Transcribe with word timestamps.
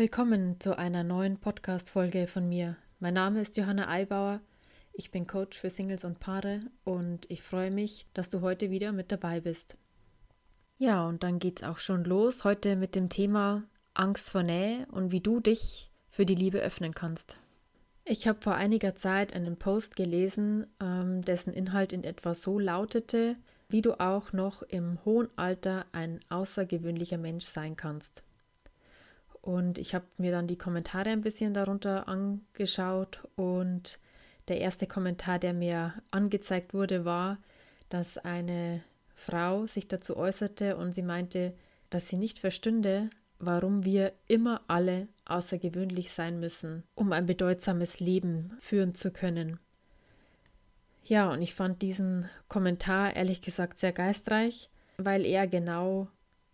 Willkommen 0.00 0.58
zu 0.60 0.78
einer 0.78 1.04
neuen 1.04 1.36
Podcast-Folge 1.36 2.26
von 2.26 2.48
mir. 2.48 2.78
Mein 3.00 3.12
Name 3.12 3.42
ist 3.42 3.58
Johanna 3.58 3.86
Eibauer. 3.86 4.40
Ich 4.94 5.10
bin 5.10 5.26
Coach 5.26 5.58
für 5.58 5.68
Singles 5.68 6.06
und 6.06 6.20
Paare 6.20 6.62
und 6.84 7.30
ich 7.30 7.42
freue 7.42 7.70
mich, 7.70 8.06
dass 8.14 8.30
du 8.30 8.40
heute 8.40 8.70
wieder 8.70 8.92
mit 8.92 9.12
dabei 9.12 9.40
bist. 9.40 9.76
Ja, 10.78 11.06
und 11.06 11.22
dann 11.22 11.38
geht's 11.38 11.62
auch 11.62 11.76
schon 11.76 12.04
los 12.04 12.44
heute 12.44 12.76
mit 12.76 12.94
dem 12.94 13.10
Thema 13.10 13.64
Angst 13.92 14.30
vor 14.30 14.42
Nähe 14.42 14.86
und 14.90 15.12
wie 15.12 15.20
du 15.20 15.38
dich 15.38 15.90
für 16.08 16.24
die 16.24 16.34
Liebe 16.34 16.60
öffnen 16.60 16.94
kannst. 16.94 17.38
Ich 18.06 18.26
habe 18.26 18.40
vor 18.40 18.54
einiger 18.54 18.96
Zeit 18.96 19.34
einen 19.34 19.58
Post 19.58 19.96
gelesen, 19.96 20.66
ähm, 20.80 21.20
dessen 21.26 21.52
Inhalt 21.52 21.92
in 21.92 22.04
etwa 22.04 22.32
so 22.32 22.58
lautete, 22.58 23.36
wie 23.68 23.82
du 23.82 24.00
auch 24.00 24.32
noch 24.32 24.62
im 24.62 25.04
hohen 25.04 25.28
Alter 25.36 25.84
ein 25.92 26.20
außergewöhnlicher 26.30 27.18
Mensch 27.18 27.44
sein 27.44 27.76
kannst. 27.76 28.24
Und 29.42 29.78
ich 29.78 29.94
habe 29.94 30.04
mir 30.18 30.32
dann 30.32 30.46
die 30.46 30.58
Kommentare 30.58 31.10
ein 31.10 31.22
bisschen 31.22 31.54
darunter 31.54 32.08
angeschaut 32.08 33.26
und 33.36 33.98
der 34.48 34.60
erste 34.60 34.86
Kommentar, 34.86 35.38
der 35.38 35.54
mir 35.54 35.94
angezeigt 36.10 36.74
wurde, 36.74 37.04
war, 37.04 37.38
dass 37.88 38.18
eine 38.18 38.82
Frau 39.14 39.66
sich 39.66 39.88
dazu 39.88 40.16
äußerte 40.16 40.76
und 40.76 40.94
sie 40.94 41.02
meinte, 41.02 41.54
dass 41.88 42.08
sie 42.08 42.16
nicht 42.16 42.38
verstünde, 42.38 43.10
warum 43.38 43.84
wir 43.84 44.12
immer 44.28 44.60
alle 44.68 45.08
außergewöhnlich 45.24 46.12
sein 46.12 46.40
müssen, 46.40 46.84
um 46.94 47.12
ein 47.12 47.26
bedeutsames 47.26 48.00
Leben 48.00 48.56
führen 48.60 48.94
zu 48.94 49.10
können. 49.10 49.58
Ja, 51.04 51.32
und 51.32 51.42
ich 51.42 51.54
fand 51.54 51.82
diesen 51.82 52.28
Kommentar 52.48 53.16
ehrlich 53.16 53.42
gesagt 53.42 53.78
sehr 53.78 53.92
geistreich, 53.92 54.70
weil 54.98 55.24
er 55.24 55.46
genau 55.46 56.08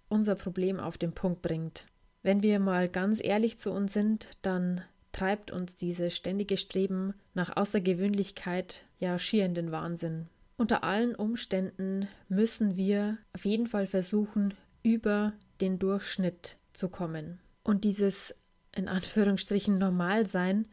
unser 0.08 0.34
Problem 0.34 0.80
auf 0.80 0.96
den 0.96 1.12
Punkt 1.12 1.42
bringt. 1.42 1.86
Wenn 2.26 2.42
wir 2.42 2.58
mal 2.58 2.88
ganz 2.88 3.22
ehrlich 3.22 3.56
zu 3.60 3.70
uns 3.70 3.92
sind, 3.92 4.26
dann 4.42 4.80
treibt 5.12 5.52
uns 5.52 5.76
dieses 5.76 6.16
ständige 6.16 6.56
Streben 6.56 7.14
nach 7.34 7.56
Außergewöhnlichkeit 7.56 8.84
ja 8.98 9.16
schier 9.16 9.46
in 9.46 9.55
den 9.55 9.70
Wahnsinn. 9.70 10.27
Unter 10.56 10.83
allen 10.83 11.14
Umständen 11.14 12.08
müssen 12.28 12.77
wir 12.77 13.18
auf 13.33 13.44
jeden 13.44 13.68
Fall 13.68 13.86
versuchen, 13.86 14.55
über 14.83 15.34
den 15.60 15.78
Durchschnitt 15.78 16.56
zu 16.72 16.88
kommen. 16.88 17.38
Und 17.62 17.84
dieses 17.84 18.34
in 18.74 18.88
Anführungsstrichen 18.88 19.78
Normalsein 19.78 20.66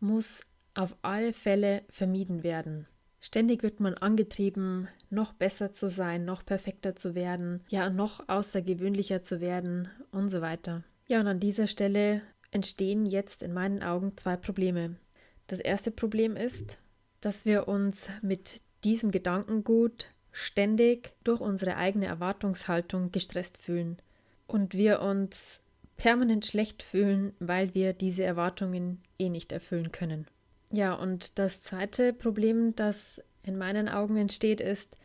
muss 0.00 0.40
auf 0.74 0.96
alle 1.02 1.32
Fälle 1.32 1.84
vermieden 1.88 2.42
werden. 2.42 2.88
Ständig 3.20 3.62
wird 3.62 3.78
man 3.78 3.94
angetrieben, 3.94 4.88
noch 5.10 5.34
besser 5.34 5.72
zu 5.72 5.88
sein, 5.88 6.24
noch 6.24 6.44
perfekter 6.44 6.96
zu 6.96 7.14
werden, 7.14 7.62
ja, 7.68 7.90
noch 7.90 8.28
außergewöhnlicher 8.28 9.22
zu 9.22 9.40
werden 9.40 9.88
und 10.10 10.30
so 10.30 10.40
weiter. 10.40 10.82
Ja, 11.08 11.20
und 11.20 11.26
an 11.26 11.40
dieser 11.40 11.66
Stelle 11.66 12.22
entstehen 12.50 13.06
jetzt 13.06 13.42
in 13.42 13.52
meinen 13.52 13.82
Augen 13.82 14.16
zwei 14.16 14.36
Probleme. 14.36 14.96
Das 15.46 15.60
erste 15.60 15.90
Problem 15.90 16.36
ist, 16.36 16.78
dass 17.20 17.44
wir 17.44 17.68
uns 17.68 18.08
mit 18.22 18.60
diesem 18.84 19.10
Gedankengut 19.10 20.06
ständig 20.32 21.14
durch 21.24 21.40
unsere 21.40 21.76
eigene 21.76 22.06
Erwartungshaltung 22.06 23.12
gestresst 23.12 23.58
fühlen 23.58 23.96
und 24.46 24.74
wir 24.74 25.00
uns 25.00 25.60
permanent 25.96 26.44
schlecht 26.44 26.82
fühlen, 26.82 27.34
weil 27.38 27.74
wir 27.74 27.92
diese 27.92 28.24
Erwartungen 28.24 29.00
eh 29.18 29.28
nicht 29.28 29.52
erfüllen 29.52 29.92
können. 29.92 30.26
Ja, 30.72 30.94
und 30.94 31.38
das 31.38 31.62
zweite 31.62 32.12
Problem, 32.12 32.74
das 32.76 33.22
in 33.44 33.56
meinen 33.56 33.88
Augen 33.88 34.16
entsteht, 34.16 34.60
ist, 34.60 34.96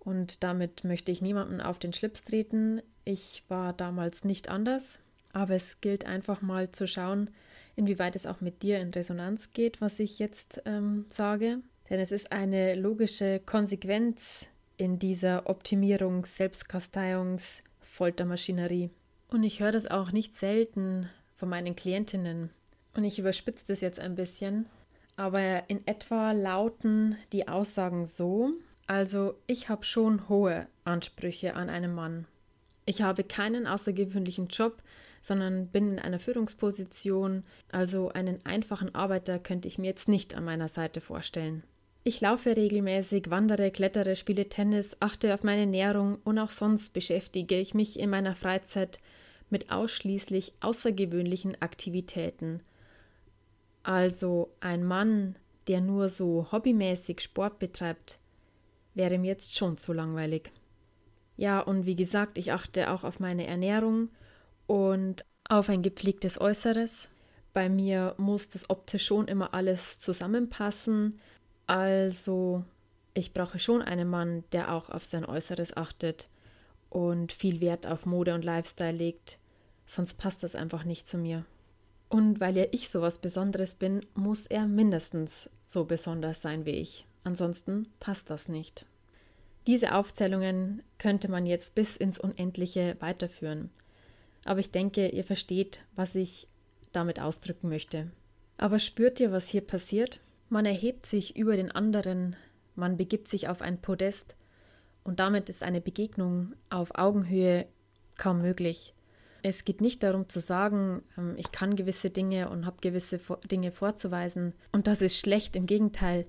und 0.00 0.42
damit 0.42 0.84
möchte 0.84 1.12
ich 1.12 1.22
niemandem 1.22 1.60
auf 1.60 1.78
den 1.78 1.92
Schlips 1.92 2.24
treten, 2.24 2.82
ich 3.04 3.42
war 3.48 3.72
damals 3.72 4.24
nicht 4.24 4.48
anders. 4.48 4.98
Aber 5.38 5.54
es 5.54 5.80
gilt 5.80 6.04
einfach 6.04 6.42
mal 6.42 6.72
zu 6.72 6.88
schauen, 6.88 7.30
inwieweit 7.76 8.16
es 8.16 8.26
auch 8.26 8.40
mit 8.40 8.64
dir 8.64 8.80
in 8.80 8.90
Resonanz 8.90 9.52
geht, 9.52 9.80
was 9.80 10.00
ich 10.00 10.18
jetzt 10.18 10.60
ähm, 10.64 11.04
sage. 11.10 11.60
Denn 11.88 12.00
es 12.00 12.10
ist 12.10 12.32
eine 12.32 12.74
logische 12.74 13.38
Konsequenz 13.46 14.46
in 14.78 14.98
dieser 14.98 15.48
Optimierungs-, 15.48 16.36
Selbstkasteiungs-, 16.36 17.62
Foltermaschinerie. 17.78 18.90
Und 19.28 19.44
ich 19.44 19.60
höre 19.60 19.70
das 19.70 19.86
auch 19.88 20.10
nicht 20.10 20.36
selten 20.36 21.08
von 21.36 21.48
meinen 21.48 21.76
Klientinnen. 21.76 22.50
Und 22.96 23.04
ich 23.04 23.20
überspitze 23.20 23.64
das 23.68 23.80
jetzt 23.80 24.00
ein 24.00 24.16
bisschen. 24.16 24.66
Aber 25.14 25.70
in 25.70 25.86
etwa 25.86 26.32
lauten 26.32 27.16
die 27.32 27.46
Aussagen 27.46 28.06
so, 28.06 28.54
also 28.88 29.34
ich 29.46 29.68
habe 29.68 29.84
schon 29.84 30.28
hohe 30.28 30.66
Ansprüche 30.82 31.54
an 31.54 31.70
einen 31.70 31.94
Mann. 31.94 32.26
Ich 32.86 33.02
habe 33.02 33.22
keinen 33.22 33.68
außergewöhnlichen 33.68 34.48
Job, 34.48 34.82
sondern 35.20 35.68
bin 35.68 35.92
in 35.92 35.98
einer 35.98 36.18
Führungsposition, 36.18 37.44
also 37.70 38.08
einen 38.10 38.44
einfachen 38.44 38.94
Arbeiter 38.94 39.38
könnte 39.38 39.68
ich 39.68 39.78
mir 39.78 39.86
jetzt 39.88 40.08
nicht 40.08 40.34
an 40.34 40.44
meiner 40.44 40.68
Seite 40.68 41.00
vorstellen. 41.00 41.62
Ich 42.04 42.20
laufe 42.20 42.56
regelmäßig, 42.56 43.28
wandere, 43.28 43.70
klettere, 43.70 44.16
spiele 44.16 44.48
Tennis, 44.48 44.96
achte 45.00 45.34
auf 45.34 45.42
meine 45.42 45.62
Ernährung 45.62 46.18
und 46.24 46.38
auch 46.38 46.50
sonst 46.50 46.94
beschäftige 46.94 47.58
ich 47.58 47.74
mich 47.74 47.98
in 47.98 48.10
meiner 48.10 48.34
Freizeit 48.34 49.00
mit 49.50 49.70
ausschließlich 49.70 50.54
außergewöhnlichen 50.60 51.60
Aktivitäten. 51.60 52.60
Also 53.82 54.50
ein 54.60 54.84
Mann, 54.84 55.36
der 55.66 55.80
nur 55.80 56.08
so 56.08 56.50
hobbymäßig 56.50 57.20
Sport 57.20 57.58
betreibt, 57.58 58.20
wäre 58.94 59.18
mir 59.18 59.28
jetzt 59.28 59.56
schon 59.56 59.76
zu 59.76 59.92
langweilig. 59.92 60.50
Ja, 61.36 61.60
und 61.60 61.86
wie 61.86 61.96
gesagt, 61.96 62.36
ich 62.36 62.52
achte 62.52 62.90
auch 62.90 63.04
auf 63.04 63.20
meine 63.20 63.46
Ernährung 63.46 64.08
und 64.68 65.24
auf 65.48 65.68
ein 65.68 65.82
gepflegtes 65.82 66.40
Äußeres. 66.40 67.08
Bei 67.52 67.68
mir 67.68 68.14
muss 68.18 68.48
das 68.48 68.70
optisch 68.70 69.06
schon 69.06 69.26
immer 69.26 69.54
alles 69.54 69.98
zusammenpassen. 69.98 71.18
Also 71.66 72.64
ich 73.14 73.32
brauche 73.32 73.58
schon 73.58 73.82
einen 73.82 74.08
Mann, 74.08 74.44
der 74.52 74.72
auch 74.72 74.90
auf 74.90 75.04
sein 75.04 75.24
Äußeres 75.24 75.76
achtet 75.76 76.28
und 76.90 77.32
viel 77.32 77.60
Wert 77.60 77.86
auf 77.86 78.06
Mode 78.06 78.34
und 78.34 78.44
Lifestyle 78.44 78.92
legt. 78.92 79.38
Sonst 79.86 80.14
passt 80.18 80.42
das 80.42 80.54
einfach 80.54 80.84
nicht 80.84 81.08
zu 81.08 81.16
mir. 81.16 81.44
Und 82.10 82.38
weil 82.38 82.56
ja 82.56 82.66
ich 82.70 82.90
sowas 82.90 83.18
Besonderes 83.18 83.74
bin, 83.74 84.04
muss 84.14 84.46
er 84.46 84.66
mindestens 84.66 85.48
so 85.66 85.86
besonders 85.86 86.42
sein 86.42 86.66
wie 86.66 86.72
ich. 86.72 87.06
Ansonsten 87.24 87.88
passt 88.00 88.28
das 88.28 88.48
nicht. 88.48 88.84
Diese 89.66 89.94
Aufzählungen 89.94 90.82
könnte 90.98 91.30
man 91.30 91.46
jetzt 91.46 91.74
bis 91.74 91.96
ins 91.96 92.18
Unendliche 92.18 92.96
weiterführen 93.00 93.70
aber 94.44 94.60
ich 94.60 94.70
denke, 94.70 95.08
ihr 95.08 95.24
versteht, 95.24 95.84
was 95.94 96.14
ich 96.14 96.46
damit 96.92 97.20
ausdrücken 97.20 97.68
möchte. 97.68 98.10
Aber 98.56 98.78
spürt 98.78 99.20
ihr, 99.20 99.30
was 99.32 99.48
hier 99.48 99.60
passiert? 99.60 100.20
Man 100.48 100.66
erhebt 100.66 101.06
sich 101.06 101.36
über 101.36 101.56
den 101.56 101.70
anderen, 101.70 102.36
man 102.74 102.96
begibt 102.96 103.28
sich 103.28 103.48
auf 103.48 103.60
ein 103.60 103.80
Podest 103.80 104.36
und 105.04 105.20
damit 105.20 105.48
ist 105.48 105.62
eine 105.62 105.80
Begegnung 105.80 106.54
auf 106.70 106.94
Augenhöhe 106.94 107.66
kaum 108.16 108.42
möglich. 108.42 108.94
Es 109.42 109.64
geht 109.64 109.80
nicht 109.80 110.02
darum 110.02 110.28
zu 110.28 110.40
sagen, 110.40 111.02
ähm, 111.16 111.34
ich 111.36 111.52
kann 111.52 111.76
gewisse 111.76 112.10
Dinge 112.10 112.50
und 112.50 112.66
habe 112.66 112.78
gewisse 112.80 113.20
Dinge 113.50 113.70
vorzuweisen 113.70 114.54
und 114.72 114.86
das 114.86 115.00
ist 115.02 115.16
schlecht, 115.18 115.54
im 115.56 115.66
Gegenteil. 115.66 116.26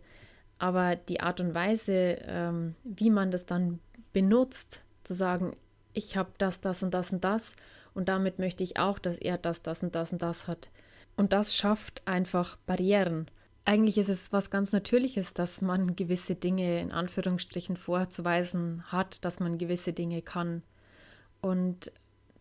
Aber 0.60 0.96
die 0.96 1.22
Art 1.22 1.40
und 1.40 1.54
Weise, 1.54 2.18
ähm, 2.22 2.76
wie 2.84 3.10
man 3.10 3.32
das 3.32 3.46
dann 3.46 3.80
benutzt, 4.14 4.84
zu 5.04 5.14
sagen, 5.14 5.56
ich 5.94 6.18
habe 6.18 6.32
das, 6.38 6.62
das 6.62 6.84
und 6.84 6.94
das 6.94 7.12
und 7.12 7.24
das 7.24 7.54
und 7.94 8.10
damit 8.10 8.40
möchte 8.40 8.64
ich 8.64 8.78
auch, 8.78 9.00
dass 9.00 9.18
er 9.18 9.38
das, 9.38 9.62
das 9.62 9.84
und 9.84 9.96
das 9.96 10.12
und 10.12 10.22
das 10.22 10.48
hat. 10.48 10.70
Und 11.16 11.34
das 11.34 11.56
schafft 11.56 12.02
einfach 12.08 12.58
Barrieren. 12.66 13.30
Eigentlich 13.66 13.98
ist 13.98 14.10
es 14.10 14.32
was 14.32 14.50
ganz 14.50 14.72
Natürliches, 14.72 15.34
dass 15.34 15.62
man 15.62 15.96
gewisse 15.96 16.36
Dinge 16.36 16.80
in 16.82 16.92
Anführungsstrichen 16.92 17.78
vorzuweisen 17.78 18.84
hat, 18.88 19.24
dass 19.26 19.40
man 19.40 19.58
gewisse 19.58 19.94
Dinge 19.94 20.22
kann. 20.22 20.64
Und 21.42 21.92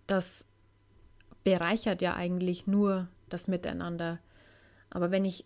das 0.06 0.46
bereichert 1.44 2.02
ja 2.02 2.14
eigentlich 2.14 2.66
nur 2.66 3.08
das 3.28 3.48
Miteinander. 3.48 4.18
Aber 4.90 5.10
wenn 5.10 5.24
ich 5.24 5.44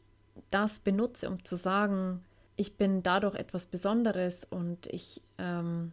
das 0.50 0.80
benutze, 0.80 1.28
um 1.28 1.44
zu 1.44 1.56
sagen, 1.56 2.22
ich 2.56 2.76
bin 2.76 3.02
dadurch 3.02 3.34
etwas 3.34 3.66
Besonderes 3.66 4.46
und 4.48 4.86
ich 4.86 5.22
ähm, 5.38 5.92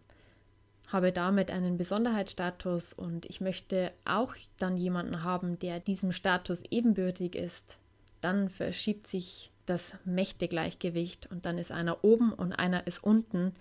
habe 0.91 1.11
damit 1.11 1.51
einen 1.51 1.77
Besonderheitsstatus 1.77 2.93
und 2.93 3.25
ich 3.27 3.41
möchte 3.41 3.91
auch 4.05 4.35
dann 4.57 4.75
jemanden 4.75 5.23
haben, 5.23 5.59
der 5.59 5.79
diesem 5.79 6.11
Status 6.11 6.63
ebenbürtig 6.69 7.35
ist, 7.35 7.77
dann 8.21 8.49
verschiebt 8.49 9.07
sich 9.07 9.51
das 9.65 9.97
Mächtegleichgewicht 10.03 11.29
und 11.31 11.45
dann 11.45 11.57
ist 11.57 11.71
einer 11.71 12.03
oben 12.03 12.33
und 12.33 12.53
einer 12.53 12.87
ist 12.87 13.03
unten 13.03 13.53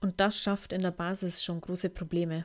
und 0.00 0.18
das 0.18 0.36
schafft 0.36 0.72
in 0.72 0.82
der 0.82 0.90
Basis 0.90 1.42
schon 1.42 1.60
große 1.60 1.88
Probleme. 1.88 2.44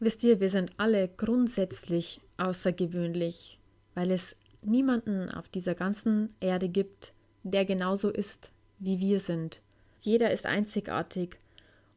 Wisst 0.00 0.24
ihr, 0.24 0.40
wir 0.40 0.50
sind 0.50 0.72
alle 0.76 1.08
grundsätzlich 1.08 2.20
außergewöhnlich, 2.36 3.60
weil 3.94 4.10
es 4.10 4.34
niemanden 4.62 5.30
auf 5.30 5.48
dieser 5.48 5.76
ganzen 5.76 6.34
Erde 6.40 6.68
gibt, 6.68 7.12
der 7.44 7.64
genauso 7.64 8.10
ist, 8.10 8.50
wie 8.80 8.98
wir 8.98 9.20
sind. 9.20 9.60
Jeder 10.00 10.32
ist 10.32 10.46
einzigartig 10.46 11.38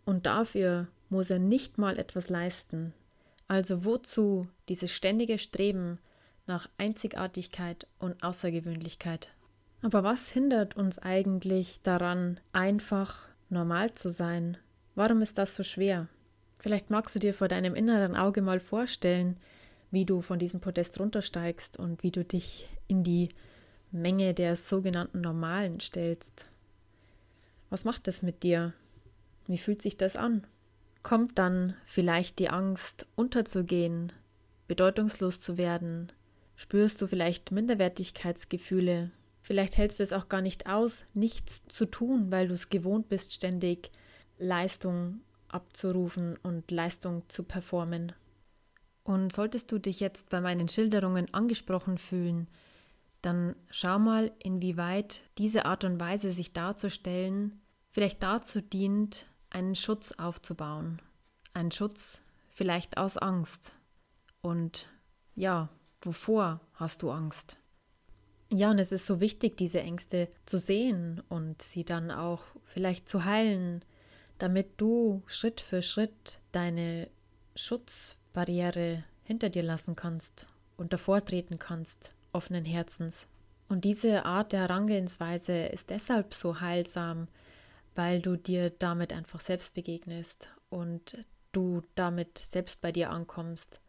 und 0.06 0.28
dafür 0.28 0.88
muss 1.10 1.30
er 1.30 1.40
nicht 1.40 1.78
mal 1.78 1.98
etwas 1.98 2.30
leisten. 2.30 2.94
Also 3.48 3.86
wozu 3.86 4.48
dieses 4.68 4.92
ständige 4.92 5.38
Streben 5.38 6.00
nach 6.48 6.70
Einzigartigkeit 6.78 7.88
und 8.00 8.22
Außergewöhnlichkeit. 8.24 9.30
Aber 9.82 10.04
was 10.04 10.28
hindert 10.30 10.76
uns 10.76 10.98
eigentlich 10.98 11.82
daran, 11.84 12.40
einfach 12.52 13.28
normal 13.50 13.94
zu 13.94 14.10
sein? 14.10 14.58
Warum 14.96 15.22
ist 15.22 15.38
das 15.38 15.56
so 15.56 15.64
schwer? 15.64 16.08
Vielleicht 16.60 16.90
magst 16.90 17.16
du 17.16 17.20
dir 17.20 17.34
vor 17.34 17.48
deinem 17.48 17.76
inneren 17.76 18.16
Auge 18.16 18.42
mal 18.42 18.60
vorstellen, 18.60 19.38
wie 19.92 20.06
du 20.06 20.22
von 20.22 20.40
diesem 20.40 20.60
Podest 20.60 21.00
runtersteigst 21.00 21.78
und 21.78 22.04
wie 22.04 22.12
du 22.12 22.26
dich 22.26 22.68
in 22.88 23.04
die 23.04 23.30
Menge 23.92 24.34
der 24.34 24.56
sogenannten 24.56 25.22
Normalen 25.22 25.80
stellst. 25.80 26.48
Was 27.70 27.86
macht 27.86 28.08
das 28.08 28.22
mit 28.22 28.44
dir? 28.44 28.74
Wie 29.46 29.58
fühlt 29.58 29.82
sich 29.82 29.98
das 29.98 30.16
an? 30.16 30.46
Kommt 31.04 31.38
dann 31.38 31.76
vielleicht 31.86 32.40
die 32.40 32.50
Angst, 32.50 33.08
unterzugehen, 33.16 34.12
bedeutungslos 34.68 35.40
zu 35.40 35.58
werden? 35.58 36.12
Spürst 36.56 37.02
du 37.02 37.08
vielleicht 37.08 37.52
Minderwertigkeitsgefühle? 37.52 39.12
Vielleicht 39.42 39.78
hältst 39.78 40.00
du 40.00 40.04
es 40.04 40.12
auch 40.12 40.28
gar 40.28 40.42
nicht 40.42 40.68
aus, 40.68 41.06
nichts 41.14 41.64
zu 41.68 41.86
tun, 41.86 42.32
weil 42.32 42.50
du 42.50 42.54
es 42.54 42.70
gewohnt 42.70 43.08
bist, 43.08 43.34
ständig 43.34 43.92
Leistung 44.38 45.22
abzurufen 45.48 46.38
und 46.44 46.70
Leistung 46.70 47.24
zu 47.30 47.44
performen. 47.44 48.12
Und 49.04 49.32
solltest 49.32 49.72
du 49.72 49.80
dich 49.80 50.02
jetzt 50.02 50.30
bei 50.30 50.42
meinen 50.42 50.68
Schilderungen 50.68 51.34
angesprochen 51.34 51.98
fühlen, 51.98 52.48
dann 53.22 53.56
schau 53.70 54.00
mal, 54.00 54.32
inwieweit 54.40 55.24
diese 55.38 55.66
Art 55.66 55.84
und 55.84 56.00
Weise, 56.00 56.32
sich 56.32 56.52
darzustellen, 56.54 57.62
vielleicht 57.90 58.22
dazu 58.22 58.62
dient, 58.62 59.28
einen 59.58 59.76
Schutz 59.76 60.12
aufzubauen. 60.12 61.02
Einen 61.54 61.72
Schutz 61.72 62.22
vielleicht 62.50 62.98
aus 62.98 63.18
Angst. 63.18 63.76
Und 64.42 64.88
ja, 65.36 65.70
wovor 66.02 66.62
hast 66.76 67.02
du 67.02 67.10
Angst? 67.10 67.58
Ja, 68.50 68.70
und 68.70 68.80
es 68.80 68.92
ist 68.92 69.08
so 69.08 69.20
wichtig, 69.20 69.58
diese 69.58 69.82
Ängste 69.82 70.30
zu 70.46 70.60
sehen 70.60 71.22
und 71.28 71.62
sie 71.62 71.84
dann 71.84 72.12
auch 72.12 72.44
vielleicht 72.66 73.10
zu 73.10 73.26
heilen, 73.26 73.84
damit 74.38 74.80
du 74.80 75.24
Schritt 75.26 75.60
für 75.60 75.82
Schritt 75.82 76.40
deine 76.52 77.10
Schutzbarriere 77.56 79.04
hinter 79.24 79.50
dir 79.50 79.64
lassen 79.64 79.96
kannst 79.96 80.48
und 80.78 80.94
davor 80.94 81.26
treten 81.26 81.58
kannst, 81.58 82.12
offenen 82.32 82.64
Herzens. 82.64 83.26
Und 83.68 83.84
diese 83.84 84.24
Art 84.24 84.54
der 84.54 84.62
Herangehensweise 84.62 85.66
ist 85.66 85.90
deshalb 85.90 86.36
so 86.36 86.62
heilsam, 86.62 87.28
weil 87.98 88.22
du 88.22 88.38
dir 88.38 88.70
damit 88.70 89.12
einfach 89.12 89.40
selbst 89.40 89.74
begegnest 89.74 90.50
und 90.70 91.26
du 91.52 91.82
damit 91.96 92.38
selbst 92.38 92.80
bei 92.80 92.92
dir 92.92 93.10
ankommst 93.10 93.82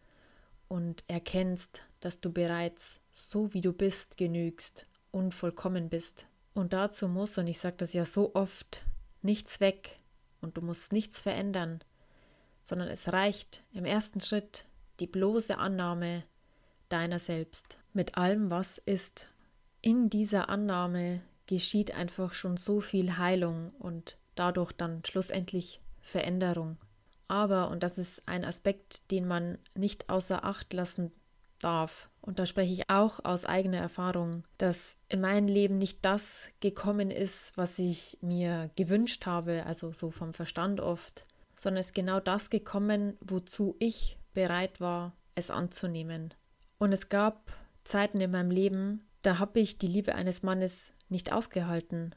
und 0.67 1.05
erkennst, 1.09 1.83
dass 2.01 2.21
du 2.21 2.33
bereits 2.33 3.01
so 3.13 3.53
wie 3.53 3.61
du 3.61 3.75
bist 3.75 4.17
genügst 4.17 4.87
und 5.11 5.35
vollkommen 5.35 5.91
bist. 5.91 6.25
Und 6.55 6.73
dazu 6.73 7.07
muss, 7.07 7.37
und 7.37 7.49
ich 7.49 7.59
sage 7.59 7.77
das 7.77 7.93
ja 7.93 8.07
so 8.07 8.35
oft, 8.35 8.83
nichts 9.21 9.61
weg 9.61 9.99
und 10.41 10.57
du 10.57 10.63
musst 10.63 10.91
nichts 10.91 11.21
verändern, 11.21 11.81
sondern 12.63 12.89
es 12.89 13.13
reicht 13.13 13.63
im 13.73 13.85
ersten 13.85 14.23
Schritt 14.23 14.65
die 15.01 15.07
bloße 15.07 15.59
Annahme 15.59 16.25
deiner 16.89 17.19
selbst 17.19 17.79
mit 17.93 18.17
allem, 18.17 18.49
was 18.49 18.79
ist. 18.79 19.29
In 19.83 20.09
dieser 20.09 20.49
Annahme 20.49 21.21
geschieht 21.49 21.93
einfach 21.95 22.35
schon 22.35 22.57
so 22.57 22.81
viel 22.81 23.19
Heilung 23.19 23.71
und 23.81 24.17
dadurch 24.37 24.71
dann 24.71 25.03
schlussendlich 25.05 25.81
Veränderung. 26.01 26.77
Aber, 27.27 27.69
und 27.71 27.83
das 27.83 27.99
ist 27.99 28.23
ein 28.27 28.45
Aspekt, 28.45 29.11
den 29.11 29.27
man 29.27 29.59
nicht 29.75 30.09
außer 30.09 30.45
Acht 30.45 30.73
lassen 30.73 31.11
darf, 31.61 32.09
und 32.29 32.39
da 32.39 32.45
spreche 32.45 32.75
ich 32.75 32.91
auch 32.91 33.25
aus 33.25 33.47
eigener 33.47 33.79
Erfahrung, 33.79 34.43
dass 34.59 34.97
in 35.09 35.23
meinem 35.23 35.49
Leben 35.49 35.79
nicht 35.79 36.05
das 36.05 36.47
gekommen 36.61 37.11
ist, 37.11 37.57
was 37.57 37.79
ich 37.79 38.19
mir 38.21 38.71
gewünscht 38.77 39.25
habe, 39.25 39.65
also 39.65 39.93
so 39.93 40.11
vom 40.11 40.35
Verstand 40.35 40.79
oft, 40.79 41.25
sondern 41.57 41.81
es 41.81 41.95
genau 41.95 42.21
das 42.21 42.51
gekommen, 42.51 43.17
wozu 43.23 43.77
ich 43.79 44.19
bereit 44.35 44.79
war, 44.79 45.15
es 45.37 45.51
anzunehmen. 45.51 46.35
Und 46.79 46.93
es 46.93 47.09
gab 47.09 47.51
Zeiten 47.85 48.21
in 48.21 48.31
meinem 48.31 48.51
Leben, 48.51 49.08
da 49.23 49.39
habe 49.39 49.61
ich 49.61 49.79
die 49.79 49.87
Liebe 49.87 50.15
eines 50.15 50.43
Mannes 50.43 50.93
nicht 51.09 51.33
ausgehalten. 51.33 52.15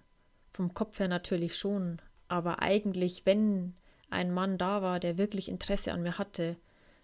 Vom 0.54 0.74
Kopf 0.74 1.00
her 1.00 1.08
natürlich 1.08 1.58
schon, 1.58 2.02
aber 2.28 2.62
eigentlich, 2.62 3.26
wenn 3.26 3.76
ein 4.10 4.32
Mann 4.32 4.58
da 4.58 4.82
war, 4.82 5.00
der 5.00 5.18
wirklich 5.18 5.50
Interesse 5.50 5.92
an 5.92 6.04
mir 6.04 6.18
hatte, 6.18 6.58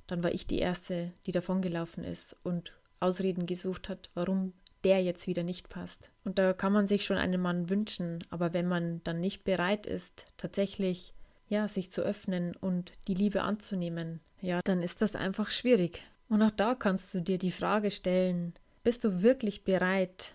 dann 0.05 0.23
war 0.23 0.31
ich 0.31 0.47
die 0.47 0.59
Erste, 0.59 1.11
die 1.25 1.31
davongelaufen 1.31 2.03
ist 2.03 2.35
und 2.43 2.73
Ausreden 2.99 3.45
gesucht 3.45 3.89
hat, 3.89 4.09
warum 4.13 4.53
der 4.83 5.03
jetzt 5.03 5.27
wieder 5.27 5.43
nicht 5.43 5.69
passt. 5.69 6.09
Und 6.23 6.37
da 6.39 6.53
kann 6.53 6.71
man 6.71 6.87
sich 6.87 7.05
schon 7.05 7.17
einen 7.17 7.41
Mann 7.41 7.69
wünschen, 7.69 8.23
aber 8.29 8.53
wenn 8.53 8.67
man 8.67 9.01
dann 9.03 9.19
nicht 9.19 9.43
bereit 9.43 9.85
ist, 9.85 10.25
tatsächlich 10.37 11.13
ja, 11.49 11.67
sich 11.67 11.91
zu 11.91 12.01
öffnen 12.01 12.55
und 12.55 12.93
die 13.07 13.13
Liebe 13.13 13.41
anzunehmen, 13.41 14.19
ja, 14.41 14.59
dann 14.63 14.83
ist 14.83 15.01
das 15.01 15.15
einfach 15.15 15.49
schwierig. 15.49 16.01
Und 16.29 16.41
auch 16.41 16.51
da 16.51 16.75
kannst 16.75 17.13
du 17.13 17.21
dir 17.21 17.37
die 17.37 17.51
Frage 17.51 17.89
stellen, 17.89 18.53
bist 18.87 19.03
du 19.03 19.21
wirklich 19.21 19.65
bereit, 19.65 20.33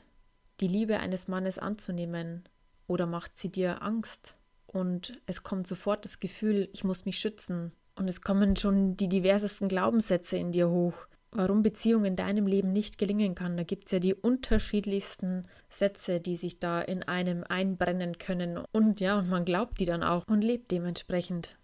die 0.60 0.68
Liebe 0.68 1.00
eines 1.00 1.26
Mannes 1.26 1.58
anzunehmen 1.58 2.44
oder 2.86 3.06
macht 3.06 3.38
sie 3.38 3.48
dir 3.48 3.80
Angst? 3.80 4.36
Und 4.66 5.18
es 5.24 5.42
kommt 5.42 5.66
sofort 5.66 6.04
das 6.04 6.20
Gefühl, 6.20 6.68
ich 6.74 6.84
muss 6.84 7.06
mich 7.06 7.18
schützen. 7.18 7.72
Und 7.94 8.08
es 8.08 8.20
kommen 8.20 8.54
schon 8.56 8.94
die 8.94 9.08
diversesten 9.08 9.68
Glaubenssätze 9.68 10.36
in 10.36 10.52
dir 10.52 10.68
hoch, 10.68 10.92
warum 11.30 11.62
Beziehung 11.62 12.04
in 12.04 12.14
deinem 12.14 12.46
Leben 12.46 12.72
nicht 12.72 12.98
gelingen 12.98 13.34
kann. 13.34 13.56
Da 13.56 13.62
gibt 13.62 13.86
es 13.86 13.92
ja 13.92 14.00
die 14.00 14.14
unterschiedlichsten 14.14 15.46
Sätze, 15.70 16.20
die 16.20 16.36
sich 16.36 16.58
da 16.58 16.82
in 16.82 17.02
einem 17.02 17.44
einbrennen 17.44 18.18
können. 18.18 18.60
Und 18.70 19.00
ja, 19.00 19.18
und 19.18 19.30
man 19.30 19.46
glaubt 19.46 19.80
die 19.80 19.86
dann 19.86 20.02
auch 20.02 20.26
und 20.26 20.42
lebt 20.42 20.72
dementsprechend. 20.72 21.56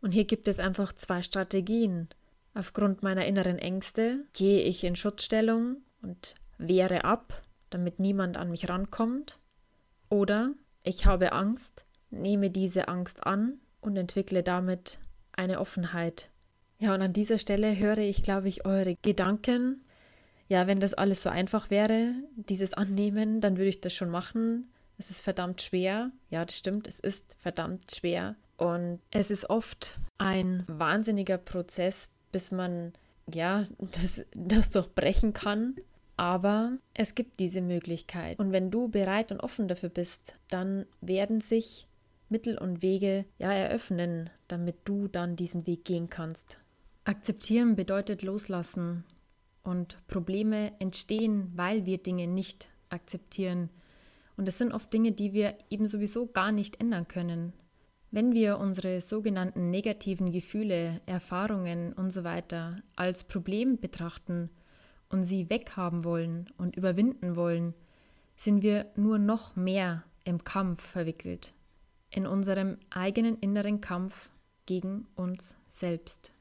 Und 0.00 0.10
hier 0.10 0.24
gibt 0.24 0.48
es 0.48 0.58
einfach 0.58 0.92
zwei 0.92 1.22
Strategien. 1.22 2.08
Aufgrund 2.52 3.04
meiner 3.04 3.26
inneren 3.26 3.60
Ängste 3.60 4.24
gehe 4.32 4.64
ich 4.64 4.82
in 4.82 4.96
Schutzstellung 4.96 5.76
und 6.02 6.34
wehre 6.58 7.04
ab, 7.04 7.42
damit 7.70 7.98
niemand 7.98 8.36
an 8.36 8.50
mich 8.50 8.68
rankommt. 8.68 9.38
Oder 10.08 10.52
ich 10.82 11.06
habe 11.06 11.32
Angst, 11.32 11.86
nehme 12.10 12.50
diese 12.50 12.88
Angst 12.88 13.26
an 13.26 13.60
und 13.80 13.96
entwickle 13.96 14.42
damit 14.42 14.98
eine 15.32 15.60
Offenheit. 15.60 16.30
Ja, 16.78 16.94
und 16.94 17.02
an 17.02 17.12
dieser 17.12 17.38
Stelle 17.38 17.78
höre 17.78 17.98
ich, 17.98 18.22
glaube 18.22 18.48
ich, 18.48 18.66
eure 18.66 18.96
Gedanken. 19.02 19.84
Ja, 20.48 20.66
wenn 20.66 20.80
das 20.80 20.94
alles 20.94 21.22
so 21.22 21.30
einfach 21.30 21.70
wäre, 21.70 22.12
dieses 22.34 22.74
Annehmen, 22.74 23.40
dann 23.40 23.56
würde 23.56 23.70
ich 23.70 23.80
das 23.80 23.94
schon 23.94 24.10
machen. 24.10 24.70
Es 24.98 25.08
ist 25.08 25.20
verdammt 25.20 25.62
schwer. 25.62 26.10
Ja, 26.28 26.44
das 26.44 26.56
stimmt, 26.56 26.86
es 26.86 27.00
ist 27.00 27.24
verdammt 27.38 27.94
schwer. 27.94 28.36
Und 28.56 29.00
es 29.10 29.30
ist 29.30 29.48
oft 29.48 29.98
ein 30.18 30.64
wahnsinniger 30.66 31.38
Prozess, 31.38 32.10
bis 32.32 32.50
man 32.52 32.92
ja 33.32 33.66
das, 33.78 34.22
das 34.34 34.70
durchbrechen 34.70 35.32
kann. 35.32 35.76
Aber 36.16 36.78
es 36.94 37.14
gibt 37.14 37.40
diese 37.40 37.60
Möglichkeit. 37.60 38.38
Und 38.38 38.52
wenn 38.52 38.70
du 38.70 38.88
bereit 38.88 39.32
und 39.32 39.40
offen 39.40 39.68
dafür 39.68 39.88
bist, 39.88 40.34
dann 40.48 40.86
werden 41.00 41.40
sich 41.40 41.88
Mittel 42.28 42.58
und 42.58 42.82
Wege 42.82 43.24
ja 43.38 43.52
eröffnen, 43.52 44.30
damit 44.48 44.76
du 44.84 45.08
dann 45.08 45.36
diesen 45.36 45.66
Weg 45.66 45.84
gehen 45.84 46.08
kannst. 46.08 46.58
Akzeptieren 47.04 47.76
bedeutet 47.76 48.22
loslassen. 48.22 49.04
Und 49.64 49.96
Probleme 50.08 50.72
entstehen, 50.80 51.52
weil 51.54 51.86
wir 51.86 51.98
Dinge 51.98 52.26
nicht 52.26 52.68
akzeptieren. 52.88 53.70
Und 54.36 54.48
es 54.48 54.58
sind 54.58 54.72
oft 54.72 54.92
Dinge, 54.92 55.12
die 55.12 55.32
wir 55.32 55.56
eben 55.70 55.86
sowieso 55.86 56.26
gar 56.26 56.52
nicht 56.52 56.80
ändern 56.80 57.06
können. 57.06 57.52
Wenn 58.10 58.34
wir 58.34 58.58
unsere 58.58 59.00
sogenannten 59.00 59.70
negativen 59.70 60.32
Gefühle, 60.32 61.00
Erfahrungen 61.06 61.92
und 61.92 62.10
so 62.10 62.24
weiter 62.24 62.82
als 62.96 63.24
Problem 63.24 63.78
betrachten 63.78 64.50
und 65.12 65.22
sie 65.24 65.48
weghaben 65.48 66.04
wollen 66.04 66.50
und 66.56 66.74
überwinden 66.74 67.36
wollen, 67.36 67.74
sind 68.34 68.62
wir 68.62 68.86
nur 68.96 69.18
noch 69.18 69.54
mehr 69.54 70.02
im 70.24 70.42
Kampf 70.42 70.82
verwickelt, 70.82 71.52
in 72.10 72.26
unserem 72.26 72.78
eigenen 72.90 73.38
inneren 73.38 73.80
Kampf 73.80 74.30
gegen 74.66 75.06
uns 75.14 75.56
selbst. 75.68 76.32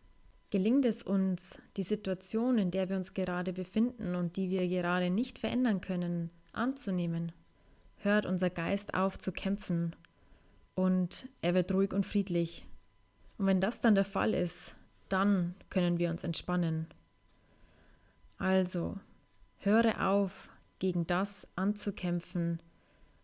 Gelingt 0.50 0.86
es 0.86 1.04
uns, 1.04 1.62
die 1.78 1.84
Situation, 1.84 2.58
in 2.58 2.72
der 2.72 2.90
wir 2.90 2.98
uns 2.98 3.14
gerade 3.14 3.54
befinden 3.54 4.16
und 4.16 4.36
die 4.36 4.50
wir 4.50 4.68
gerade 4.68 5.10
nicht 5.10 5.40
verändern 5.40 5.82
können, 5.82 6.30
anzunehmen, 6.52 7.32
hört 7.98 8.26
unser 8.26 8.50
Geist 8.50 8.94
auf 8.94 9.20
zu 9.20 9.32
kämpfen 9.32 9.96
und 10.76 11.30
er 11.42 11.54
wird 11.54 11.74
ruhig 11.74 11.94
und 11.94 12.06
friedlich. 12.06 12.66
Und 13.38 13.48
wenn 13.48 13.62
das 13.62 13.80
dann 13.80 13.96
der 13.96 14.06
Fall 14.06 14.34
ist, 14.34 14.76
dann 15.10 15.56
können 15.70 16.00
wir 16.00 16.10
uns 16.10 16.24
entspannen. 16.24 16.88
Also, 18.42 18.98
höre 19.58 20.10
auf, 20.10 20.50
gegen 20.80 21.06
das 21.06 21.48
anzukämpfen, 21.56 22.60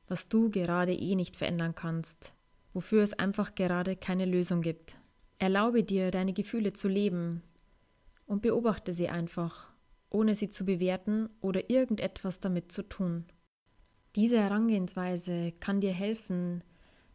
was 0.08 0.30
du 0.30 0.52
gerade 0.52 0.94
eh 0.94 1.16
nicht 1.16 1.36
verändern 1.36 1.74
kannst, 1.74 2.36
wofür 2.72 3.02
es 3.02 3.14
einfach 3.14 3.56
gerade 3.56 3.96
keine 3.96 4.26
Lösung 4.26 4.62
gibt. 4.62 5.00
Erlaube 5.40 5.84
dir, 5.84 6.12
deine 6.12 6.34
Gefühle 6.34 6.74
zu 6.74 6.88
leben 6.88 7.42
und 8.28 8.44
beobachte 8.44 8.94
sie 8.94 9.10
einfach 9.10 9.72
ohne 10.12 10.36
sie 10.36 10.50
zu 10.50 10.66
bewerten 10.66 11.30
oder 11.42 11.68
irgendetwas 11.68 12.40
damit 12.40 12.72
zu 12.72 12.84
tun. 12.84 13.26
Diese 14.16 14.40
Herangehensweise 14.40 15.52
kann 15.60 15.82
dir 15.82 15.94
helfen, 15.94 16.64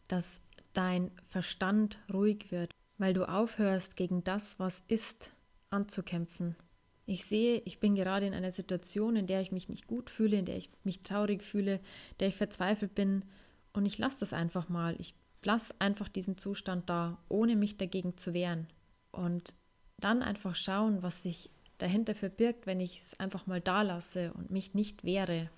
dass 0.09 0.41
dein 0.73 1.13
Verstand 1.25 1.99
ruhig 2.13 2.51
wird, 2.51 2.73
weil 2.99 3.15
du 3.15 3.29
aufhörst, 3.29 3.97
gegen 3.97 4.25
das, 4.25 4.59
was 4.59 4.83
ist, 4.89 5.33
anzukämpfen. 5.71 6.57
Ich 7.05 7.25
sehe, 7.25 7.61
ich 7.65 7.81
bin 7.81 7.95
gerade 7.95 8.27
in 8.27 8.35
einer 8.35 8.53
Situation, 8.53 9.17
in 9.17 9.27
der 9.27 9.41
ich 9.41 9.53
mich 9.53 9.69
nicht 9.69 9.87
gut 9.87 10.09
fühle, 10.09 10.39
in 10.39 10.45
der 10.45 10.57
ich 10.57 10.71
mich 10.85 11.03
traurig 11.03 11.43
fühle, 11.43 11.77
in 11.77 12.19
der 12.21 12.29
ich 12.29 12.37
verzweifelt 12.37 12.95
bin 12.95 13.25
und 13.73 13.87
ich 13.87 13.99
lasse 13.99 14.19
das 14.21 14.33
einfach 14.33 14.69
mal. 14.69 14.95
Ich 14.99 15.15
lasse 15.43 15.75
einfach 15.79 16.09
diesen 16.09 16.37
Zustand 16.37 16.89
da, 16.89 17.19
ohne 17.29 17.57
mich 17.57 17.77
dagegen 17.77 18.17
zu 18.17 18.35
wehren. 18.35 18.69
Und 19.11 19.55
dann 19.99 20.23
einfach 20.23 20.55
schauen, 20.55 21.03
was 21.03 21.23
sich 21.23 21.51
dahinter 21.79 22.15
verbirgt, 22.15 22.67
wenn 22.67 22.81
ich 22.81 22.99
es 22.99 23.19
einfach 23.19 23.47
mal 23.47 23.61
da 23.61 23.83
lasse 23.83 24.33
und 24.35 24.51
mich 24.51 24.75
nicht 24.75 25.05
wehre. 25.05 25.51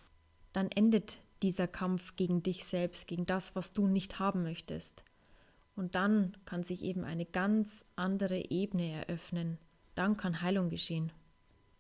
Dann 0.52 0.70
endet 0.70 1.20
dieser 1.42 1.68
Kampf 1.68 2.16
gegen 2.16 2.42
dich 2.42 2.64
selbst, 2.64 3.06
gegen 3.06 3.26
das, 3.26 3.54
was 3.54 3.72
du 3.72 3.86
nicht 3.86 4.18
haben 4.18 4.42
möchtest. 4.42 5.04
Und 5.76 5.94
dann 5.94 6.36
kann 6.44 6.62
sich 6.62 6.82
eben 6.82 7.04
eine 7.04 7.26
ganz 7.26 7.84
andere 7.96 8.50
Ebene 8.50 8.92
eröffnen. 8.92 9.58
Dann 9.94 10.16
kann 10.16 10.40
Heilung 10.40 10.70
geschehen. 10.70 11.12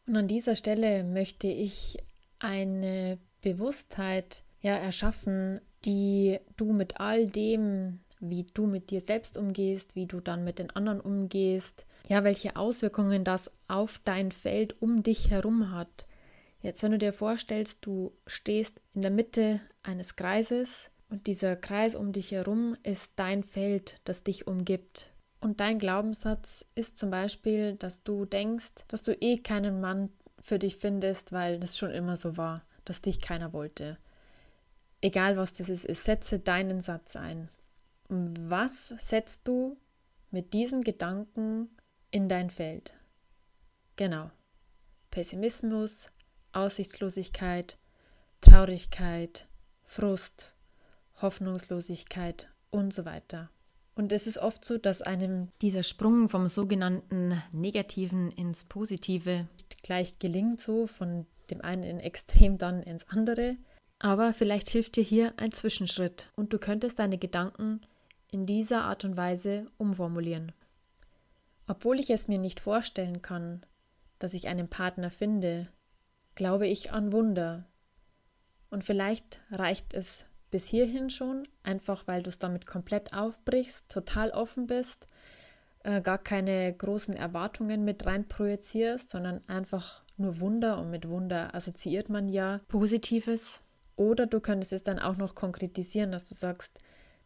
Und 0.06 0.16
an 0.16 0.28
dieser 0.28 0.54
Stelle 0.54 1.04
möchte 1.04 1.46
ich 1.46 1.98
eine 2.38 3.18
Bewusstheit 3.40 4.42
ja, 4.60 4.76
erschaffen, 4.76 5.60
die 5.84 6.38
du 6.56 6.72
mit 6.72 7.00
all 7.00 7.26
dem, 7.26 8.00
wie 8.20 8.44
du 8.54 8.66
mit 8.66 8.90
dir 8.90 9.00
selbst 9.00 9.36
umgehst, 9.36 9.94
wie 9.96 10.06
du 10.06 10.20
dann 10.20 10.44
mit 10.44 10.58
den 10.58 10.70
anderen 10.70 11.00
umgehst, 11.00 11.86
ja, 12.08 12.24
welche 12.24 12.56
Auswirkungen 12.56 13.24
das 13.24 13.50
auf 13.68 14.00
dein 14.04 14.30
Feld 14.30 14.80
um 14.80 15.02
dich 15.02 15.30
herum 15.30 15.72
hat. 15.72 16.06
Jetzt, 16.60 16.82
wenn 16.82 16.92
du 16.92 16.98
dir 16.98 17.12
vorstellst, 17.12 17.84
du 17.84 18.12
stehst 18.26 18.80
in 18.94 19.02
der 19.02 19.10
Mitte 19.10 19.60
eines 19.82 20.16
Kreises 20.16 20.90
und 21.10 21.26
dieser 21.26 21.56
Kreis 21.56 21.94
um 21.94 22.12
dich 22.12 22.30
herum 22.30 22.76
ist 22.82 23.12
dein 23.16 23.42
Feld, 23.42 24.00
das 24.04 24.22
dich 24.22 24.46
umgibt. 24.46 25.13
Und 25.44 25.60
dein 25.60 25.78
Glaubenssatz 25.78 26.64
ist 26.74 26.96
zum 26.96 27.10
Beispiel, 27.10 27.76
dass 27.76 28.02
du 28.02 28.24
denkst, 28.24 28.72
dass 28.88 29.02
du 29.02 29.12
eh 29.12 29.36
keinen 29.36 29.78
Mann 29.78 30.08
für 30.40 30.58
dich 30.58 30.76
findest, 30.76 31.32
weil 31.32 31.60
das 31.60 31.76
schon 31.76 31.90
immer 31.90 32.16
so 32.16 32.38
war, 32.38 32.64
dass 32.86 33.02
dich 33.02 33.20
keiner 33.20 33.52
wollte. 33.52 33.98
Egal 35.02 35.36
was 35.36 35.52
das 35.52 35.68
ist, 35.68 35.84
setze 36.02 36.38
deinen 36.38 36.80
Satz 36.80 37.14
ein. 37.14 37.50
Was 38.08 38.94
setzt 38.96 39.46
du 39.46 39.76
mit 40.30 40.54
diesem 40.54 40.80
Gedanken 40.80 41.68
in 42.10 42.30
dein 42.30 42.48
Feld? 42.48 42.94
Genau. 43.96 44.30
Pessimismus, 45.10 46.06
Aussichtslosigkeit, 46.52 47.76
Traurigkeit, 48.40 49.46
Frust, 49.82 50.54
Hoffnungslosigkeit 51.20 52.48
und 52.70 52.94
so 52.94 53.04
weiter. 53.04 53.50
Und 53.94 54.10
es 54.12 54.26
ist 54.26 54.38
oft 54.38 54.64
so, 54.64 54.76
dass 54.76 55.02
einem 55.02 55.48
dieser 55.62 55.82
Sprung 55.82 56.28
vom 56.28 56.48
sogenannten 56.48 57.42
Negativen 57.52 58.30
ins 58.32 58.64
Positive 58.64 59.46
gleich 59.82 60.18
gelingt, 60.18 60.60
so 60.60 60.86
von 60.86 61.26
dem 61.50 61.60
einen 61.60 61.84
in 61.84 62.00
Extrem 62.00 62.58
dann 62.58 62.82
ins 62.82 63.08
andere. 63.08 63.56
Aber 64.00 64.34
vielleicht 64.34 64.68
hilft 64.68 64.96
dir 64.96 65.04
hier 65.04 65.32
ein 65.36 65.52
Zwischenschritt 65.52 66.30
und 66.34 66.52
du 66.52 66.58
könntest 66.58 66.98
deine 66.98 67.18
Gedanken 67.18 67.80
in 68.30 68.46
dieser 68.46 68.82
Art 68.82 69.04
und 69.04 69.16
Weise 69.16 69.66
umformulieren. 69.78 70.52
Obwohl 71.68 72.00
ich 72.00 72.10
es 72.10 72.26
mir 72.26 72.38
nicht 72.38 72.60
vorstellen 72.60 73.22
kann, 73.22 73.64
dass 74.18 74.34
ich 74.34 74.48
einen 74.48 74.68
Partner 74.68 75.10
finde, 75.10 75.68
glaube 76.34 76.66
ich 76.66 76.92
an 76.92 77.12
Wunder. 77.12 77.64
Und 78.70 78.82
vielleicht 78.82 79.40
reicht 79.50 79.94
es 79.94 80.24
bis 80.54 80.68
hierhin 80.68 81.10
schon, 81.10 81.42
einfach 81.64 82.06
weil 82.06 82.22
du 82.22 82.28
es 82.28 82.38
damit 82.38 82.64
komplett 82.64 83.12
aufbrichst, 83.12 83.88
total 83.88 84.30
offen 84.30 84.68
bist, 84.68 85.08
äh, 85.82 86.00
gar 86.00 86.18
keine 86.18 86.72
großen 86.72 87.16
Erwartungen 87.16 87.84
mit 87.84 88.06
rein 88.06 88.28
projizierst, 88.28 89.10
sondern 89.10 89.40
einfach 89.48 90.04
nur 90.16 90.38
Wunder 90.38 90.78
und 90.78 90.92
mit 90.92 91.08
Wunder 91.08 91.52
assoziiert 91.56 92.08
man 92.08 92.28
ja 92.28 92.60
Positives. 92.68 93.62
Oder 93.96 94.26
du 94.26 94.38
könntest 94.38 94.72
es 94.72 94.84
dann 94.84 95.00
auch 95.00 95.16
noch 95.16 95.34
konkretisieren, 95.34 96.12
dass 96.12 96.28
du 96.28 96.36
sagst, 96.36 96.70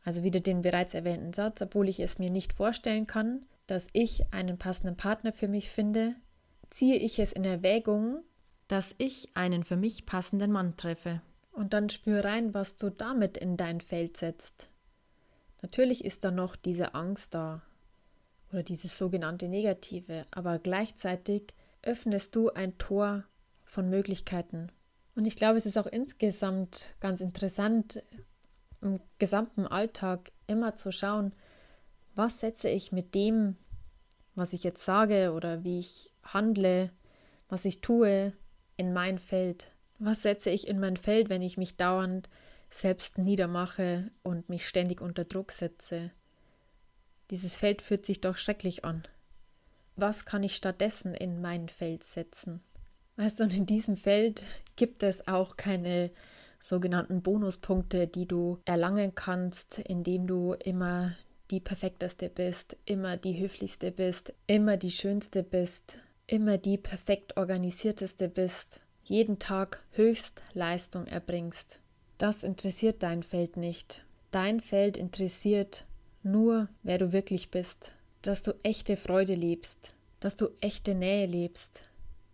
also 0.07 0.23
wieder 0.23 0.41
den 0.41 0.63
bereits 0.63 0.95
erwähnten 0.95 1.35
Satz, 1.35 1.61
obwohl 1.61 1.91
ich 1.91 2.01
es 2.01 2.19
mir 2.19 2.31
nicht 2.31 2.55
vorstellen 2.55 3.07
kann, 3.07 3.45
dass 3.67 3.89
ich 3.93 4.33
einen 4.33 4.57
passenden 4.57 4.97
Partner 4.97 5.35
für 5.35 5.49
mich 5.49 5.69
finde, 5.69 6.15
ziehe 6.71 6.97
ich 6.97 7.19
es 7.19 7.33
in 7.33 7.45
Erwägung, 7.45 8.23
dass 8.69 8.95
ich 8.97 9.29
einen 9.37 9.65
für 9.65 9.77
mich 9.77 10.07
passenden 10.07 10.51
Mann 10.51 10.79
treffe. 10.79 11.21
Und 11.59 11.73
dann 11.73 11.91
spür 11.91 12.25
rein, 12.25 12.55
was 12.55 12.77
du 12.77 12.89
damit 12.89 13.37
in 13.37 13.57
dein 13.57 13.81
Feld 13.81 14.17
setzt. 14.17 14.69
Natürlich 15.61 16.05
ist 16.05 16.23
da 16.23 16.31
noch 16.31 16.55
diese 16.55 16.95
Angst 16.95 17.35
da 17.35 17.63
oder 18.53 18.63
dieses 18.63 18.97
sogenannte 18.97 19.49
Negative, 19.49 20.25
aber 20.31 20.61
gleichzeitig 20.61 21.53
öffnest 21.83 22.37
du 22.37 22.51
ein 22.51 22.79
Tor 22.79 23.25
von 23.65 23.91
Möglichkeiten. 23.91 24.71
Und 25.17 25.27
ich 25.27 25.35
glaube, 25.35 25.59
es 25.59 25.67
ist 25.67 25.77
auch 25.77 25.89
insgesamt 25.89 26.95
ganz 27.01 27.21
interessant, 27.21 28.05
im 28.81 29.01
gesamten 29.19 29.67
Alltag 29.67 30.31
immer 30.47 30.77
zu 30.77 30.93
schauen, 30.93 31.35
was 32.15 32.39
setze 32.39 32.69
ich 32.69 32.93
mit 32.93 33.17
dem, 33.17 33.57
was 34.37 34.53
ich 34.53 34.63
jetzt 34.63 34.85
sage 34.85 35.33
oder 35.33 35.65
wie 35.65 35.81
ich 35.81 36.13
handle, 36.23 36.93
was 37.49 37.65
ich 37.65 37.81
tue, 37.81 38.33
in 38.77 38.93
mein 38.93 39.19
Feld. 39.19 39.73
Was 39.99 40.23
setze 40.23 40.51
ich 40.51 40.69
in 40.69 40.79
mein 40.79 40.97
Feld, 40.97 41.29
wenn 41.29 41.43
ich 41.43 41.57
mich 41.57 41.77
dauernd 41.77 42.29
selbst 42.71 43.19
niedermache 43.19 44.11
und 44.23 44.49
mich 44.49 44.69
ständig 44.69 45.01
unter 45.01 45.25
Druck 45.25 45.51
setze? 45.51 46.13
Dieses 47.31 47.57
Feld 47.57 47.83
fühlt 47.83 48.07
sich 48.07 48.21
doch 48.21 48.37
schrecklich 48.37 48.85
an. 48.85 49.03
Was 49.97 50.25
kann 50.25 50.45
ich 50.45 50.55
stattdessen 50.55 51.15
in 51.15 51.41
mein 51.41 51.69
Feld 51.69 52.05
setzen? 52.05 52.61
Weißt 53.17 53.41
du, 53.41 53.45
und 53.45 53.55
in 53.55 53.67
diesem 53.67 53.97
Feld 53.97 54.45
gibt 54.77 55.03
es 55.03 55.27
auch 55.27 55.57
keine 55.57 56.13
sogenannten 56.61 57.21
Bonuspunkte, 57.21 58.07
die 58.07 58.27
du 58.27 58.59
erlangen 58.65 59.17
kannst, 59.17 59.81
indem 59.81 60.29
du 60.29 60.53
immer 60.53 61.17
die 61.51 61.61
perfekteste 61.61 62.29
bist, 62.29 62.77
immer 62.85 63.17
die 63.17 63.41
höflichste 63.41 63.91
bist, 63.91 64.33
immer 64.47 64.77
die 64.77 64.93
schönste 64.93 65.43
bist, 65.43 65.99
immer 66.29 66.59
die 66.59 66.79
perfekt 66.79 67.37
organisierteste 67.37 68.29
bist 68.29 68.81
jeden 69.09 69.39
Tag 69.39 69.83
Höchstleistung 69.93 71.07
erbringst. 71.07 71.81
Das 72.19 72.45
interessiert 72.45 73.03
dein 73.03 73.23
Feld 73.23 73.57
nicht. 73.57 74.05
Dein 74.31 74.61
Feld 74.61 74.97
interessiert 74.97 75.87
nur, 76.23 76.69
wer 76.83 76.99
du 76.99 77.13
wirklich 77.13 77.51
bist, 77.51 77.93
dass 78.23 78.43
du 78.43 78.53
echte 78.63 78.97
Freude 78.97 79.35
lebst, 79.35 79.95
dass 80.21 80.37
du 80.37 80.49
echte 80.61 80.95
Nähe 80.95 81.27
lebst, 81.27 81.85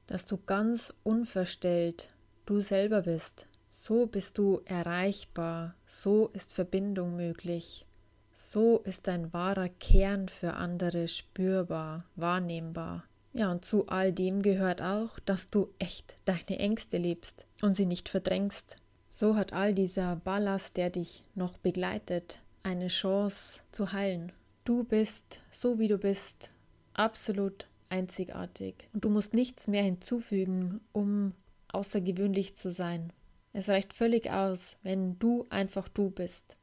dass 0.07 0.26
du 0.26 0.38
ganz 0.38 0.93
unverstellt 1.02 2.09
du 2.47 2.61
selber 2.61 3.02
bist. 3.02 3.47
So 3.69 4.07
bist 4.07 4.38
du 4.38 4.61
erreichbar, 4.64 5.75
so 5.87 6.28
ist 6.28 6.52
Verbindung 6.52 7.16
möglich, 7.16 7.87
so 8.33 8.78
ist 8.78 9.09
dein 9.09 9.33
wahrer 9.33 9.69
Kern 9.69 10.28
für 10.28 10.54
andere 10.54 11.09
spürbar, 11.09 12.04
wahrnehmbar. 12.14 13.04
Ja, 13.35 13.50
und 13.50 13.64
zu 13.64 13.88
all 13.88 14.12
dem 14.12 14.43
gehört 14.43 14.81
auch, 14.81 15.19
dass 15.19 15.49
du 15.50 15.69
echt 15.81 16.17
deine 16.25 16.59
Ängste 16.61 16.99
liebst 16.99 17.45
und 17.62 17.75
sie 17.75 17.85
nicht 17.85 18.09
verdrängst. 18.09 18.76
So 19.11 19.35
hat 19.35 19.53
all 19.53 19.75
dieser 19.75 20.17
Ballast, 20.17 20.76
der 20.76 20.91
dich 20.91 21.25
noch 21.35 21.59
begleitet, 21.59 22.41
eine 22.62 22.88
Chance 22.88 23.61
zu 23.73 23.93
heilen. 23.93 24.33
Du 24.64 24.85
bist, 24.85 25.43
so 25.50 25.81
wie 25.81 25.88
du 25.88 25.99
bist, 25.99 26.53
absolut 26.95 27.67
einzigartig. 27.88 28.88
Und 28.93 29.05
du 29.05 29.11
musst 29.11 29.35
nichts 29.35 29.67
mehr 29.67 29.83
hinzufügen, 29.83 30.81
um 30.93 31.33
außergewöhnlich 31.69 32.55
zu 32.55 32.71
sein. 32.71 33.12
Es 33.53 33.69
reicht 33.69 33.93
völlig 33.93 34.31
aus, 34.31 34.76
wenn 34.85 35.19
du 35.19 35.45
einfach 35.50 35.88
du 35.88 36.11
bist. 36.11 36.57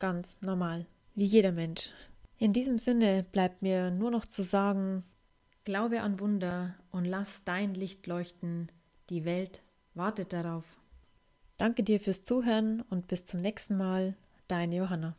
Ganz 0.00 0.38
normal. 0.40 0.86
Wie 1.14 1.24
jeder 1.24 1.52
Mensch. 1.52 1.90
In 2.36 2.52
diesem 2.52 2.78
Sinne 2.78 3.24
bleibt 3.30 3.62
mir 3.62 3.92
nur 3.92 4.10
noch 4.10 4.26
zu 4.26 4.42
sagen, 4.42 5.04
Glaube 5.66 6.02
an 6.02 6.20
Wunder 6.20 6.76
und 6.92 7.04
lass 7.06 7.42
dein 7.42 7.74
Licht 7.74 8.06
leuchten. 8.06 8.70
Die 9.10 9.24
Welt 9.24 9.64
wartet 9.94 10.32
darauf. 10.32 10.64
Danke 11.56 11.82
dir 11.82 11.98
fürs 11.98 12.22
Zuhören 12.22 12.82
und 12.82 13.08
bis 13.08 13.24
zum 13.24 13.40
nächsten 13.40 13.76
Mal. 13.76 14.14
Deine 14.46 14.76
Johanna. 14.76 15.16